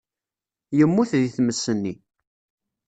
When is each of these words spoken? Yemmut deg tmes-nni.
Yemmut 0.77 1.11
deg 1.21 1.31
tmes-nni. 1.35 1.93